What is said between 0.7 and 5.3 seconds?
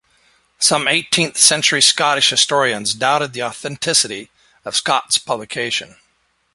eighteenth century Scottish historians doubted the authenticity of Scott's